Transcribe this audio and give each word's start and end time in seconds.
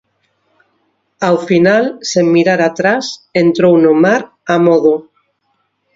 Ao 1.27 1.37
final, 1.49 1.83
sen 2.11 2.25
mirar 2.35 2.59
atrás, 2.69 3.05
entrou 3.43 3.73
no 3.83 3.93
mar, 4.03 4.21
a 4.53 4.55
modo. 4.65 4.93